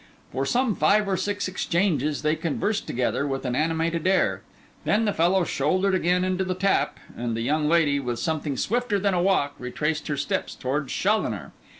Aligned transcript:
For 0.31 0.47
some 0.47 0.75
five 0.75 1.07
or 1.07 1.15
six 1.15 1.47
exchanges 1.47 2.23
they 2.23 2.35
conversed 2.35 2.87
together 2.87 3.27
with 3.27 3.45
an 3.45 3.55
animated 3.55 4.07
air; 4.07 4.41
then 4.83 5.05
the 5.05 5.13
fellow 5.13 5.43
shouldered 5.43 5.93
again 5.93 6.23
into 6.23 6.43
the 6.43 6.55
tap; 6.55 6.99
and 7.15 7.37
the 7.37 7.41
young 7.43 7.69
lady, 7.69 7.99
with 7.99 8.17
something 8.17 8.57
swifter 8.57 8.97
than 8.97 9.13
a 9.13 9.21
walk, 9.21 9.53
retraced 9.59 10.07
her 10.07 10.17
steps 10.17 10.55
towards 10.55 10.91
Challoner. 10.91 11.51